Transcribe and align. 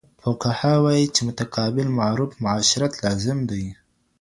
فقهاء 0.23 0.77
وايي، 0.83 1.05
چي 1.15 1.21
متقابل 1.29 1.87
معروف 1.99 2.31
معاشرت 2.43 2.93
لازم 3.03 3.37
دی 3.49 3.63